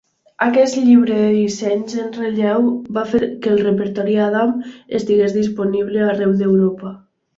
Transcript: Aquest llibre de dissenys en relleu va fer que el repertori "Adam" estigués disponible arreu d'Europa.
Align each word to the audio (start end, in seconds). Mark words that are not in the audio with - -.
Aquest 0.43 0.77
llibre 0.85 1.17
de 1.17 1.27
dissenys 1.33 1.97
en 2.03 2.07
relleu 2.15 2.65
va 2.97 3.03
fer 3.11 3.21
que 3.43 3.51
el 3.57 3.61
repertori 3.67 4.17
"Adam" 4.29 4.57
estigués 5.01 5.37
disponible 5.41 6.05
arreu 6.07 6.35
d'Europa. 6.41 6.97